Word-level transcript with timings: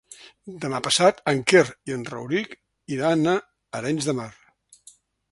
Demà 0.61 0.77
passat 0.85 1.19
en 1.31 1.41
Quer 1.51 1.61
i 1.89 1.93
en 1.97 2.05
Rauric 2.13 2.55
iran 2.95 3.29
a 3.33 3.35
Arenys 3.81 4.09
de 4.11 4.17
Mar. 4.21 4.27